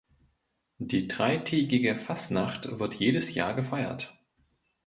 Die 0.79 1.07
dreitägige 1.07 1.95
Fasnacht 1.95 2.79
wird 2.79 2.95
jedes 2.95 3.35
Jahr 3.35 3.53
gefeiert. 3.53 4.17